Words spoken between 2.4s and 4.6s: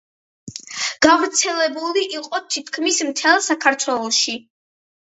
თითქმის მთელ საქართველოში.